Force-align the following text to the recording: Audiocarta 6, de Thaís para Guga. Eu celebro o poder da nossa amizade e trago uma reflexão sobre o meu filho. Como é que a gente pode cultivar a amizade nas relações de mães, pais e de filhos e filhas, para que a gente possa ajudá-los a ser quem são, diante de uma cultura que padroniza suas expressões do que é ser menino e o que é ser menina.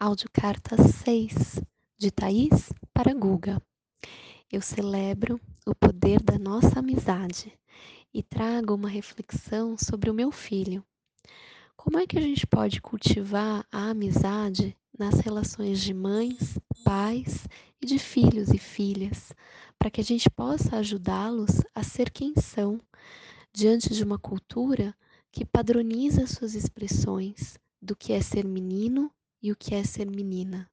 Audiocarta 0.00 0.76
6, 0.80 1.60
de 1.98 2.12
Thaís 2.12 2.72
para 2.94 3.12
Guga. 3.12 3.60
Eu 4.48 4.62
celebro 4.62 5.40
o 5.66 5.74
poder 5.74 6.22
da 6.22 6.38
nossa 6.38 6.78
amizade 6.78 7.52
e 8.14 8.22
trago 8.22 8.74
uma 8.74 8.88
reflexão 8.88 9.76
sobre 9.76 10.08
o 10.08 10.14
meu 10.14 10.30
filho. 10.30 10.84
Como 11.76 11.98
é 11.98 12.06
que 12.06 12.16
a 12.16 12.20
gente 12.20 12.46
pode 12.46 12.80
cultivar 12.80 13.66
a 13.72 13.90
amizade 13.90 14.76
nas 14.96 15.18
relações 15.18 15.80
de 15.80 15.92
mães, 15.92 16.56
pais 16.84 17.48
e 17.82 17.84
de 17.84 17.98
filhos 17.98 18.50
e 18.50 18.58
filhas, 18.58 19.32
para 19.76 19.90
que 19.90 20.00
a 20.00 20.04
gente 20.04 20.30
possa 20.30 20.76
ajudá-los 20.76 21.60
a 21.74 21.82
ser 21.82 22.12
quem 22.12 22.34
são, 22.40 22.80
diante 23.52 23.92
de 23.92 24.04
uma 24.04 24.16
cultura 24.16 24.94
que 25.32 25.44
padroniza 25.44 26.24
suas 26.28 26.54
expressões 26.54 27.58
do 27.82 27.96
que 27.96 28.12
é 28.12 28.20
ser 28.20 28.44
menino 28.44 29.12
e 29.42 29.52
o 29.52 29.56
que 29.56 29.74
é 29.74 29.84
ser 29.84 30.06
menina. 30.10 30.70